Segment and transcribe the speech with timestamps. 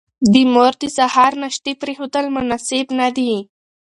[0.33, 3.33] د مور د سهار ناشتې پرېښودل مناسب نه دي.